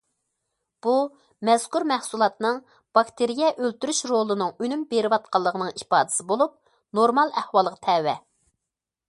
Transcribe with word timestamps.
بۇ 0.85 0.93
مەزكۇر 1.49 1.85
مەھسۇلاتنىڭ 1.91 2.57
باكتېرىيە 2.99 3.51
ئۆلتۈرۈش 3.59 3.99
رولىنىڭ 4.13 4.57
ئۈنۈم 4.65 4.87
بېرىۋاتقانلىقىنىڭ 4.95 5.71
ئىپادىسى 5.85 6.27
بولۇپ، 6.33 6.59
نورمال 7.03 7.37
ئەھۋالغا 7.43 7.79
تەۋە. 7.87 8.19